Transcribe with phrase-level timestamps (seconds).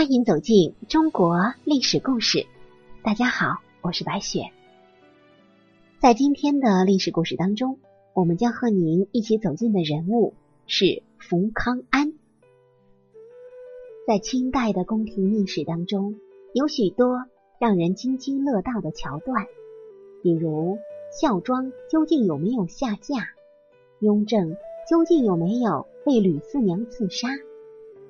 [0.00, 2.46] 欢迎走进中国历史故事。
[3.02, 4.50] 大家好，我是白雪。
[6.00, 7.78] 在今天的历史故事当中，
[8.14, 10.32] 我们将和您一起走进的人物
[10.66, 12.14] 是福康安。
[14.06, 16.14] 在清代的宫廷秘史当中，
[16.54, 17.26] 有许多
[17.58, 19.44] 让人津津乐道的桥段，
[20.22, 20.78] 比如
[21.12, 23.28] 孝庄究竟有没有下嫁，
[23.98, 24.56] 雍正
[24.88, 27.28] 究竟有没有被吕四娘刺杀，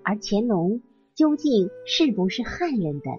[0.05, 0.81] 而乾隆。
[1.21, 3.11] 究竟是不是汉人的？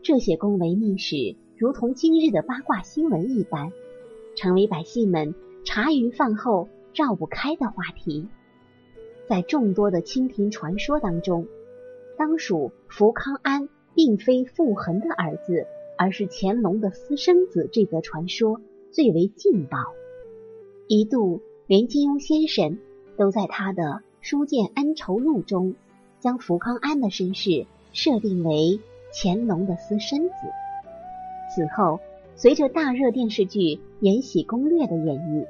[0.00, 3.72] 这些宫闱秘史，如同今日的八卦新闻一般，
[4.36, 5.34] 成为百姓们
[5.66, 8.26] 茶余饭后绕不开的话题。
[9.28, 11.46] 在众多的清廷传说当中，
[12.16, 15.66] 当属福康安并非傅恒的儿子，
[15.98, 19.76] 而是乾隆的私生子这则传说最为劲爆。
[20.86, 22.78] 一度连金庸先生
[23.18, 23.82] 都在他的
[24.22, 25.74] 《书剑恩仇录》中。
[26.20, 28.80] 将福康安的身世设定为
[29.12, 30.34] 乾隆的私生子。
[31.54, 32.00] 此后，
[32.36, 33.58] 随着大热电视剧
[34.00, 35.46] 《延禧攻略》的演绎，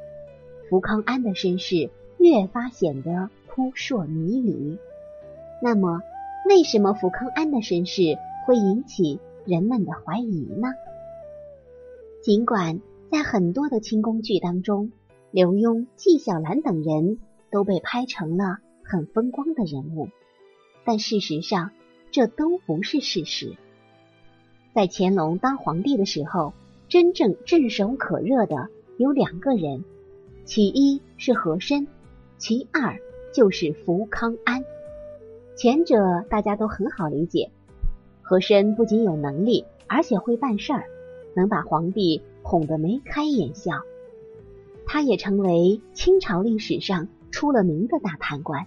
[0.69, 4.79] 福康安的身世越发显得扑朔迷离。
[5.61, 6.03] 那么，
[6.49, 8.03] 为什么福康安的身世
[8.47, 10.69] 会引起人们的怀疑呢？
[12.23, 12.81] 尽管
[13.11, 14.93] 在很多的清宫剧当中，
[15.31, 17.19] 刘墉、纪晓岚等人
[17.51, 20.09] 都被拍成了很风光的人物。
[20.89, 21.71] 但事实上，
[22.11, 23.59] 这都不是事实。
[24.73, 26.55] 在乾隆当皇帝的时候，
[26.89, 29.85] 真正炙手可热的有两个人，
[30.47, 31.89] 其一是和珅，
[32.39, 32.99] 其二
[33.35, 34.65] 就是福康安。
[35.57, 37.51] 前者大家都很好理解，
[38.23, 40.87] 和珅不仅有能力，而且会办事儿，
[41.37, 43.83] 能把皇帝哄得眉开眼笑。
[44.87, 48.65] 他也成为清朝历史上出了名的大贪官。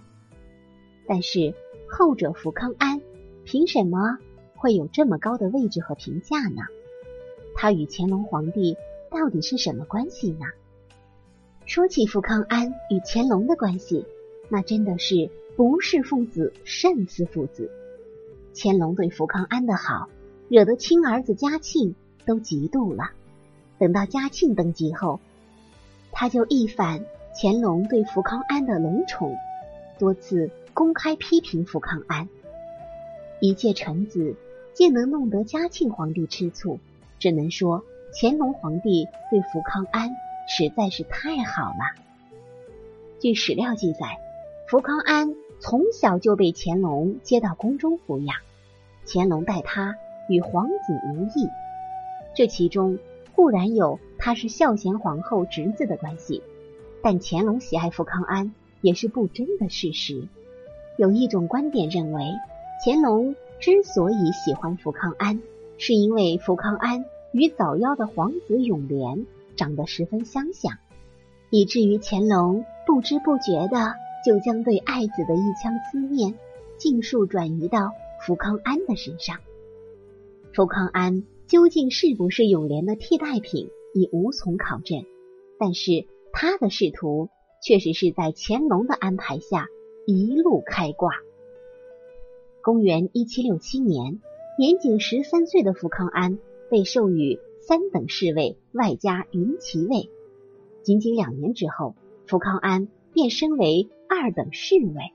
[1.08, 1.52] 但是。
[1.94, 3.02] 后者福康安
[3.44, 4.18] 凭什么
[4.54, 6.62] 会有这么高的位置和评价呢？
[7.54, 8.78] 他与乾隆皇帝
[9.10, 10.46] 到底是什么关系呢？
[11.66, 14.06] 说起福康安与乾隆的关系，
[14.48, 17.70] 那真的是不是父子胜似父子。
[18.54, 20.08] 乾隆对福康安的好，
[20.48, 23.10] 惹得亲儿子嘉庆都嫉妒了。
[23.78, 25.20] 等到嘉庆登基后，
[26.10, 27.04] 他就一反
[27.38, 29.36] 乾隆对福康安的隆宠，
[29.98, 30.50] 多次。
[30.74, 32.28] 公开批评福康安，
[33.40, 34.36] 一切臣子
[34.72, 36.78] 皆能弄得嘉庆皇帝吃醋，
[37.18, 37.84] 只能说
[38.14, 40.10] 乾隆皇帝对福康安
[40.48, 42.00] 实在是太好了。
[43.20, 44.18] 据史料记载，
[44.66, 48.36] 福康安从小就被乾隆接到宫中抚养，
[49.06, 49.96] 乾隆待他
[50.28, 51.48] 与皇子无异。
[52.34, 52.98] 这其中
[53.34, 56.42] 固然有他是孝贤皇后侄子的关系，
[57.02, 60.28] 但乾隆喜爱福康安也是不争的事实。
[60.98, 62.22] 有一种观点认为，
[62.84, 65.40] 乾隆之所以喜欢福康安，
[65.78, 69.24] 是因为福康安与早夭的皇子永琏
[69.56, 70.78] 长得十分相像，
[71.50, 73.94] 以至于乾隆不知不觉的
[74.24, 76.34] 就将对爱子的一腔思念
[76.76, 77.92] 尽数转移到
[78.26, 79.38] 福康安的身上。
[80.54, 85.04] 福康安究竟是不是永琏的替代品，已无从考证，
[85.58, 87.30] 但是他的仕途
[87.62, 89.68] 确实是在乾隆的安排下。
[90.04, 91.12] 一路开挂。
[92.60, 94.20] 公元一七六七年，
[94.58, 100.10] 年仅十三岁的福康安被授予三等侍卫，外加云骑尉。
[100.82, 101.94] 仅仅两年之后，
[102.26, 105.12] 福康安便升为二等侍卫，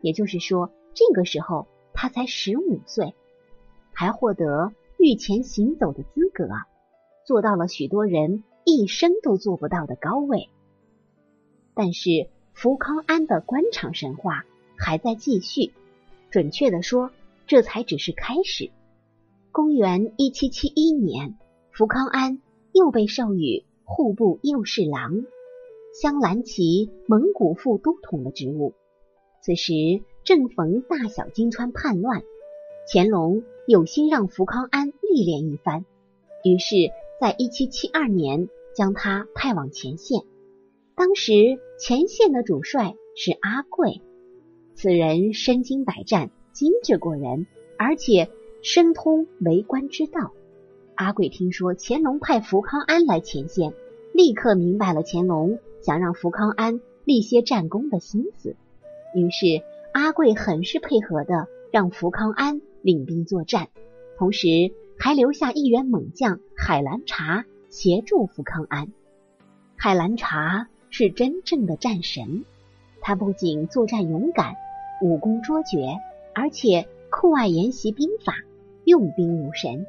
[0.00, 3.14] 也就是说，这个时候他才十五岁，
[3.92, 6.48] 还获得御前行走的资格，
[7.24, 10.48] 做到了许多人一生都做不到的高位。
[11.74, 12.28] 但是。
[12.60, 14.44] 福康安的官场神话
[14.76, 15.70] 还在继续，
[16.28, 17.12] 准确的说，
[17.46, 18.72] 这才只是开始。
[19.52, 21.38] 公元一七七一年，
[21.70, 22.42] 福康安
[22.72, 25.24] 又被授予户部右侍郎、
[25.92, 28.74] 镶蓝旗蒙古副都统的职务。
[29.40, 29.72] 此时
[30.24, 32.24] 正逢大小金川叛乱，
[32.92, 35.84] 乾隆有心让福康安历练一番，
[36.42, 36.74] 于是，
[37.20, 40.22] 在一七七二年将他派往前线。
[40.96, 44.02] 当时前线的主帅是阿贵，
[44.74, 47.46] 此人身经百战，机智过人，
[47.78, 48.28] 而且
[48.62, 50.32] 深通为官之道。
[50.96, 53.74] 阿贵听说乾隆派福康安来前线，
[54.12, 58.56] 立刻明白了乾隆想让福康安立些战功的心思，
[59.14, 63.68] 于是阿贵很是配合的让福康安领兵作战，
[64.16, 64.48] 同时
[64.98, 68.88] 还留下一员猛将海兰察协助福康安。
[69.76, 70.66] 海兰察。
[70.90, 72.44] 是真正的战神，
[73.00, 74.54] 他不仅作战勇敢、
[75.02, 75.96] 武功卓绝，
[76.34, 78.34] 而且酷爱研习兵法，
[78.84, 79.86] 用兵如神。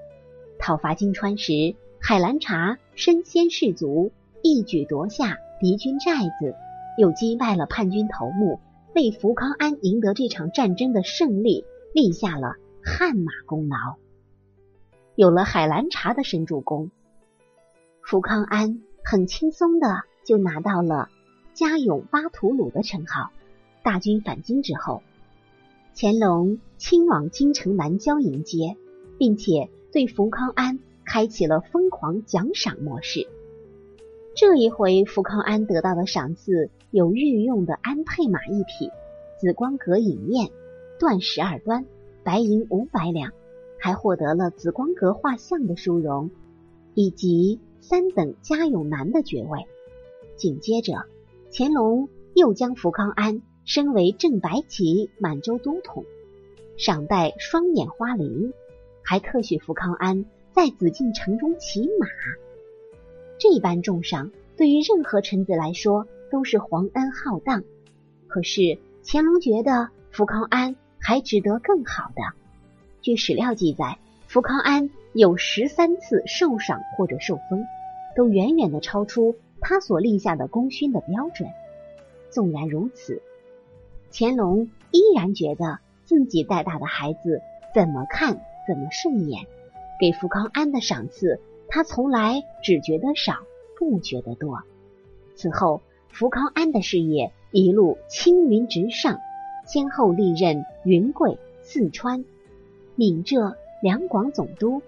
[0.57, 4.11] 讨伐金川时，海兰察身先士卒，
[4.41, 6.55] 一举夺下敌军寨子，
[6.97, 8.59] 又击败了叛军头目，
[8.93, 13.95] 为福康安赢得这场战争的胜利立下了汗马功劳。
[15.15, 16.91] 有了海兰察的神助攻，
[18.01, 21.09] 福康安很轻松的就拿到了
[21.53, 23.31] 嘉勇巴图鲁的称号。
[23.83, 25.03] 大军返京之后，
[25.95, 28.77] 乾隆亲往京城南郊迎接，
[29.17, 29.69] 并且。
[29.91, 33.27] 对福康安开启了疯狂奖赏模式。
[34.35, 38.91] 这一回，福康安得到的赏赐有御用的安配马一匹、
[39.41, 40.51] 紫光阁影面、
[40.99, 41.87] 缎十二端、
[42.23, 43.33] 白银五百两，
[43.79, 46.29] 还获得了紫光阁画像的殊荣，
[46.93, 49.65] 以及三等嘉永男的爵位。
[50.39, 51.05] 紧接着，
[51.51, 56.05] 乾隆又将福康安升为正白旗满洲都统，
[56.77, 58.53] 赏戴双眼花翎。
[59.03, 62.07] 还特许福康安在紫禁城中骑马，
[63.37, 67.63] 这般重赏对于任何臣子来说都是皇恩浩荡。
[68.27, 72.21] 可是乾隆觉得福康安还值得更好的。
[73.01, 73.97] 据史料记载，
[74.27, 77.65] 福康安有十三次受赏或者受封，
[78.15, 81.49] 都远远的超出他所立下的功勋的标准。
[82.29, 83.21] 纵然如此，
[84.11, 87.41] 乾隆依然觉得自己带大的孩子
[87.73, 88.41] 怎么看？
[88.67, 89.47] 怎么顺眼？
[89.99, 93.33] 给福康安的赏赐，他从来只觉得少，
[93.77, 94.61] 不觉得多。
[95.35, 95.81] 此后，
[96.11, 99.19] 福康安的事业一路青云直上，
[99.65, 102.25] 先后历任云贵、四川、
[102.95, 104.83] 闽浙两广总督、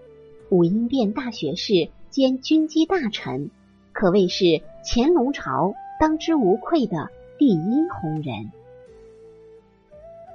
[0.49, 3.49] 武英殿大学士兼军机大臣，
[4.01, 8.51] 可谓是乾隆朝当之无愧的第一红人。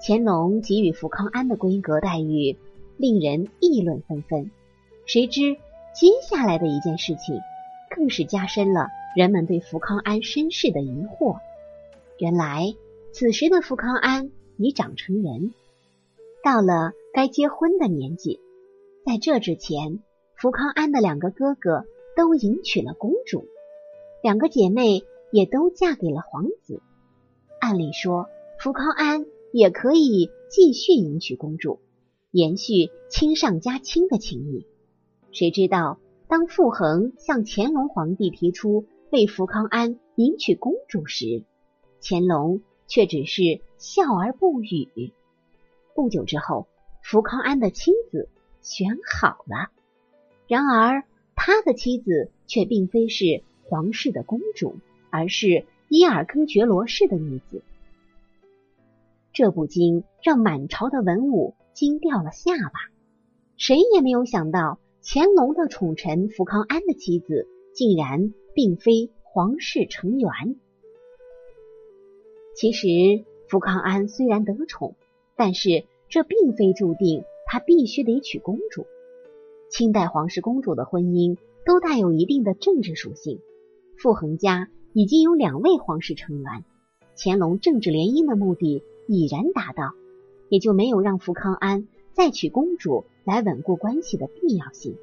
[0.00, 2.56] 乾隆给予福康安的规格待遇。
[2.96, 4.52] 令人议论纷纷。
[5.04, 5.56] 谁知
[5.92, 7.40] 接下来的一件事情，
[7.90, 8.86] 更是加深了
[9.16, 11.36] 人们对福康安身世的疑惑。
[12.18, 12.72] 原来，
[13.12, 15.52] 此时的福康安已长成人，
[16.44, 18.38] 到了该结婚的年纪。
[19.04, 19.98] 在这之前，
[20.36, 21.84] 福康安的两个哥哥
[22.16, 23.46] 都迎娶了公主，
[24.22, 26.82] 两个姐妹也都嫁给了皇子。
[27.60, 28.28] 按理说，
[28.58, 31.80] 福康安也可以继续迎娶公主。
[32.32, 34.66] 延续亲上加亲的情谊，
[35.32, 35.98] 谁知道
[36.28, 41.44] 当傅恒向乾隆皇帝提出为福康安迎娶公主时，
[42.02, 45.12] 乾隆却只是笑而不语。
[45.94, 46.66] 不久之后，
[47.02, 48.28] 福康安的妻子
[48.60, 49.70] 选好了，
[50.46, 51.04] 然而
[51.34, 54.76] 他的妻子却并非是皇室的公主，
[55.10, 57.62] 而是伊尔根觉罗氏的女子。
[59.32, 61.54] 这不禁让满朝的文武。
[61.76, 62.80] 惊掉了下巴，
[63.58, 70.30] 谁也没有想到乾隆的宠臣福康安的妻子竟然并非皇室成员。
[72.54, 74.94] 其实福康安虽然得宠，
[75.36, 78.86] 但是这并非注定他必须得娶公主。
[79.68, 81.36] 清代皇室公主的婚姻
[81.66, 83.40] 都带有一定的政治属性。
[83.98, 86.64] 傅恒家已经有两位皇室成员，
[87.16, 89.94] 乾隆政治联姻的目的已然达到。
[90.48, 94.96] 也就没有让福康安再娶公主来稳固关系的必要性。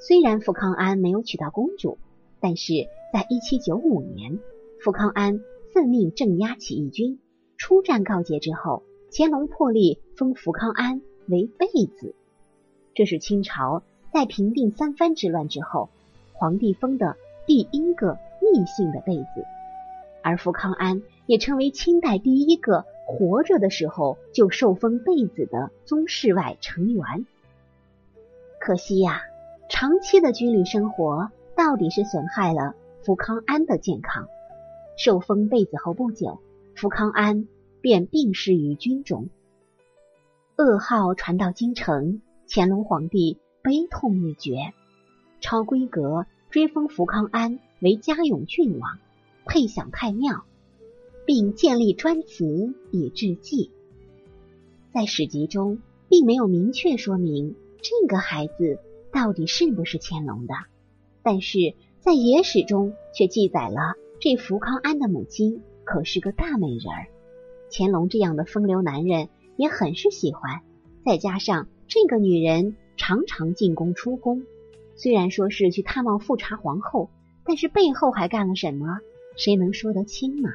[0.00, 1.98] 虽然福康安没有娶到公主，
[2.40, 4.40] 但是在一七九五年，
[4.80, 5.40] 福康安
[5.72, 7.20] 奉命镇压起义军，
[7.56, 8.82] 出战告捷之后，
[9.12, 12.14] 乾隆破例封福康安为贝子。
[12.92, 15.90] 这是清朝在平定三藩之乱之后，
[16.32, 17.16] 皇帝封的
[17.48, 19.46] 第一个异姓的贝子，
[20.22, 22.84] 而福康安也成为清代第一个。
[23.06, 27.24] 活着的时候就受封贝子的宗室外成员，
[28.60, 29.22] 可惜呀，
[29.70, 34.28] 长期的军旅生活到底是损害了福康安的健康。
[34.98, 36.38] 受封贝子后不久，
[36.76, 37.48] 福康安
[37.80, 39.30] 便病逝于军中。
[40.58, 44.74] 噩耗传到京城，乾隆皇帝悲痛欲绝，
[45.40, 48.98] 超规格追封福康安为嘉永郡王，
[49.44, 50.44] 配享太庙。
[51.26, 53.70] 并建立专祠以致祭，
[54.94, 58.78] 在史籍中并没有明确说明这个孩子
[59.12, 60.54] 到底是不是乾隆的，
[61.22, 67.08] 但是在野史中却记载了这福康安的母亲可是个大美人儿。
[67.70, 69.28] 乾隆这样的风流男人
[69.58, 70.62] 也很是喜欢，
[71.04, 74.44] 再加上这个女人常常进宫出宫，
[74.98, 77.08] 虽然说是去探望富察皇后，
[77.44, 78.98] 但是背后还干了什么，
[79.36, 80.50] 谁能说得清呢？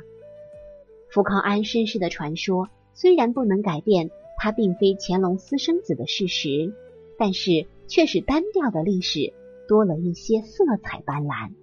[1.10, 6.74] 福康安身世的传说虽然不能改变他并非乾隆私生子的事实，
[7.18, 9.34] 但是却使单调的历史
[9.68, 11.54] 多了一些色彩斑斓，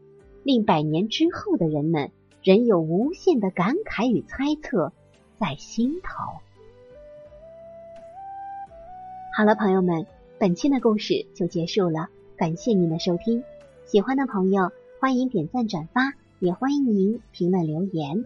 [0.43, 2.11] 令百年之后的人们
[2.43, 4.93] 仍有无限的感慨与猜测
[5.39, 6.11] 在心头。
[9.37, 10.07] 好了，朋友们，
[10.39, 12.09] 本期的故事就结束了，
[12.41, 13.45] 感谢您的收听。
[13.85, 18.25] 喜欢的朋友欢迎点赞转发，也欢迎您评论留言。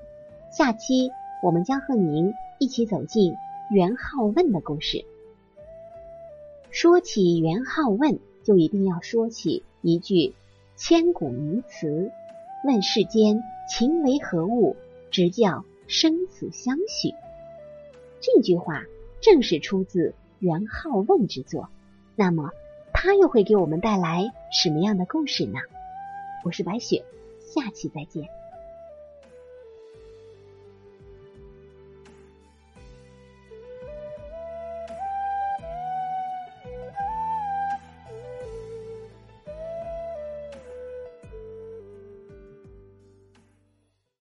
[0.52, 1.11] 下期
[1.42, 3.35] 我们将和您一起走进
[3.73, 5.04] 元好问的故事。
[6.71, 10.33] 说起元好问，就一定要说起一句
[10.76, 12.12] 千古名词
[12.64, 14.76] ：“问世间情为何物，
[15.11, 17.12] 直教生死相许。”
[18.23, 18.85] 这句话
[19.21, 20.14] 正是出自。
[20.38, 21.68] 元好问之作，
[22.14, 22.50] 那么
[22.94, 25.58] 他又会给我们带来什么样的故事呢？
[26.44, 27.04] 我是白雪，
[27.40, 28.26] 下期再见。